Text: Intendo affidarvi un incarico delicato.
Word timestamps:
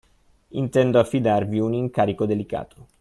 Intendo 0.55 0.97
affidarvi 0.99 1.59
un 1.59 1.73
incarico 1.73 2.25
delicato. 2.25 2.87